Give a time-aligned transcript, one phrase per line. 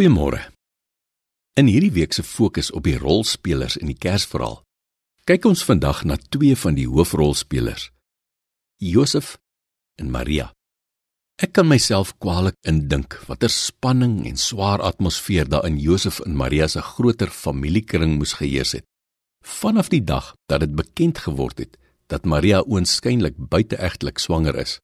[0.00, 0.46] Goeiemôre.
[1.60, 4.62] In hierdie week se fokus op die rolspelers in die Kersverhaal,
[5.28, 7.90] kyk ons vandag na twee van die hoofrolspelers,
[8.80, 9.34] Josef
[10.00, 10.46] en Maria.
[11.36, 16.70] Ek kan myself kwaliek indink watter spanning en swaar atmosfeer daar in Josef en Maria
[16.72, 18.86] se groter familiekring moes geheers het.
[19.44, 21.76] Vanaf die dag dat dit bekend geword het
[22.08, 24.78] dat Maria oënskynlik buiteegtelik swanger is.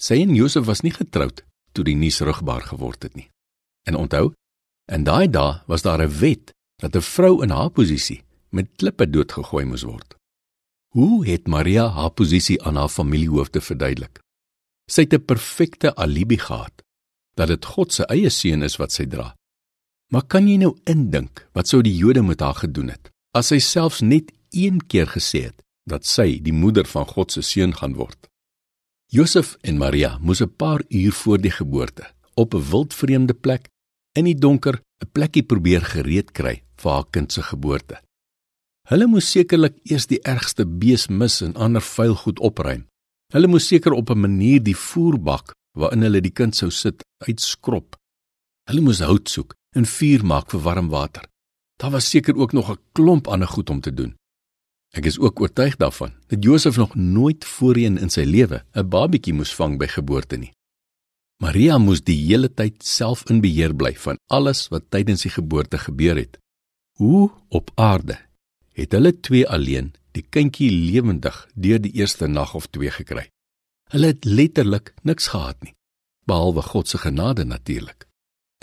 [0.00, 1.44] Sy en Josef was nie getroud
[1.76, 3.28] toe die nuus rugbaar geword het nie.
[3.84, 4.32] En onthou,
[4.92, 6.52] in daai dae was daar 'n wet
[6.82, 10.14] dat 'n vrou in haar posisie met klippe doodgegooi moes word.
[10.94, 14.20] Hoe het Maria haar posisie aan haar familiehoofde verduidelik?
[14.86, 16.82] Sy het 'n perfekte alibi gehad
[17.34, 19.34] dat dit God se eie seun is wat sy dra.
[20.12, 23.58] Maar kan jy nou indink wat sou die Jode met haar gedoen het as sy
[23.58, 27.94] selfs net een keer gesê het dat sy die moeder van God se seun gaan
[27.94, 28.28] word?
[29.10, 33.68] Josef en Maria moes 'n paar uur voor die geboorte op 'n wildvreemde plek
[34.18, 38.00] in die donker 'n plekkie probeer gereed kry vir haar kind se geboorte.
[38.88, 42.86] Hulle moes sekerlik eers die ergste bees mis en ander vuil goed opruim.
[43.32, 47.96] Hulle moes seker op 'n manier die voerbak waarin hulle die kind sou sit uitskrob.
[48.68, 51.24] Hulle moes hout soek en vuur maak vir warm water.
[51.80, 54.14] Daar was seker ook nog 'n klomp ander goed om te doen.
[54.94, 59.34] Ek is ook oortuig daarvan dat Josef nog nooit voorheen in sy lewe 'n babatjie
[59.34, 60.52] moes vang by geboorte nie.
[61.44, 65.76] Maria moes die hele tyd self in beheer bly van alles wat tydens die geboorte
[65.82, 66.38] gebeur het.
[66.96, 68.16] Hoe op aarde
[68.78, 73.26] het hulle twee alleen die kindjie lewendig deur die eerste nag of twee gekry?
[73.92, 75.74] Hulle het letterlik niks gehad nie,
[76.24, 78.06] behalwe God se genade natuurlik.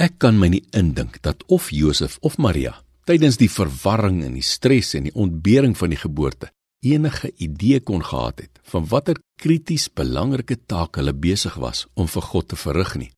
[0.01, 4.45] Ek kan my nie indink dat of Josef of Maria tydens die verwarring en die
[4.45, 6.49] stres en die ontbering van die geboorte
[6.81, 12.21] enige idee kon gehad het van watter krities belangrike taak hulle besig was om vir
[12.21, 13.11] God te verrig nie.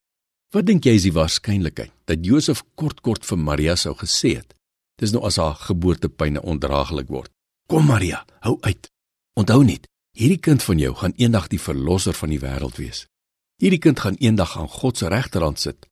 [0.54, 4.54] Wat dink jy is die waarskynlikheid dat Josef kort kort vir Maria sou gesê het?
[5.02, 7.32] Dis nou as haar geboortepyne ondraaglik word.
[7.68, 8.90] Kom Maria, hou uit.
[9.40, 13.08] Onthou net, hierdie kind van jou gaan eendag die verlosser van die wêreld wees.
[13.62, 15.88] Hierdie kind gaan eendag aan God se regterhand sit.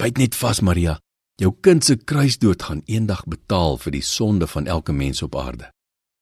[0.00, 0.96] Byt net vas Maria.
[1.38, 5.68] Jou kind se kruisdood gaan eendag betaal vir die sonde van elke mens op aarde.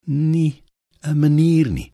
[0.07, 0.63] Nee,
[1.07, 1.93] 'n manier nie.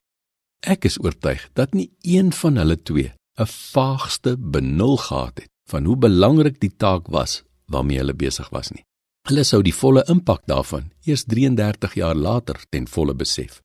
[0.59, 5.85] Ek is oortuig dat nie een van hulle twee 'n vaagste benul gehad het van
[5.85, 8.83] hoe belangrik die taak was waarmee hulle besig was nie.
[9.27, 13.61] Hulle sou die volle impak daarvan eers 33 jaar later ten volle besef.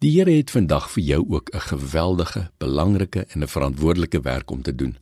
[0.00, 4.62] Die Here het vandag vir jou ook 'n geweldige, belangrike en 'n verantwoordelike werk om
[4.62, 4.96] te doen.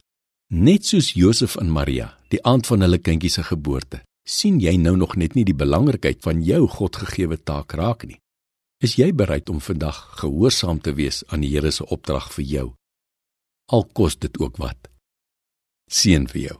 [0.47, 4.97] Net soos Josef en Maria, die aand van hulle kindjie se geboorte, sien jy nou
[4.97, 8.21] nog net nie die belangrikheid van jou Godgegewe taak raak nie.
[8.79, 12.67] Is jy bereid om vandag gehoorsaam te wees aan die Here se opdrag vir jou?
[13.75, 14.87] Al kos dit ook wat.
[15.91, 16.59] Seën vir jou.